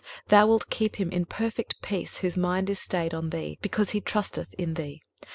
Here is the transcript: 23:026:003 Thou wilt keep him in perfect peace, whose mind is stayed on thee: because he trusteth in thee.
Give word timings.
23:026:003 0.01 0.09
Thou 0.29 0.47
wilt 0.47 0.69
keep 0.71 0.95
him 0.95 1.11
in 1.11 1.25
perfect 1.25 1.81
peace, 1.83 2.17
whose 2.17 2.35
mind 2.35 2.71
is 2.71 2.79
stayed 2.79 3.13
on 3.13 3.29
thee: 3.29 3.59
because 3.61 3.91
he 3.91 4.01
trusteth 4.01 4.51
in 4.55 4.73
thee. 4.73 5.03